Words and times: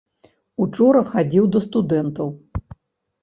Учора 0.63 1.03
хадзіў 1.11 1.45
да 1.55 1.59
студэнтаў. 1.67 2.31